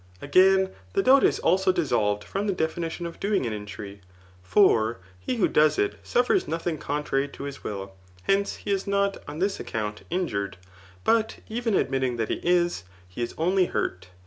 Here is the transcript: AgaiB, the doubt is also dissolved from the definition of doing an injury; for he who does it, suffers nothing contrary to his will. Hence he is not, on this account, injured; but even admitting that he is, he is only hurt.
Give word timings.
AgaiB, 0.19 0.73
the 0.93 1.03
doubt 1.03 1.23
is 1.23 1.37
also 1.37 1.71
dissolved 1.71 2.23
from 2.23 2.47
the 2.47 2.53
definition 2.53 3.05
of 3.05 3.19
doing 3.19 3.45
an 3.45 3.53
injury; 3.53 4.01
for 4.41 4.97
he 5.19 5.35
who 5.35 5.47
does 5.47 5.77
it, 5.77 5.99
suffers 6.01 6.47
nothing 6.47 6.79
contrary 6.79 7.27
to 7.27 7.43
his 7.43 7.63
will. 7.63 7.93
Hence 8.23 8.55
he 8.55 8.71
is 8.71 8.87
not, 8.87 9.17
on 9.27 9.37
this 9.37 9.59
account, 9.59 10.01
injured; 10.09 10.57
but 11.03 11.35
even 11.49 11.75
admitting 11.75 12.17
that 12.17 12.29
he 12.29 12.39
is, 12.41 12.83
he 13.07 13.21
is 13.21 13.35
only 13.37 13.67
hurt. 13.67 14.07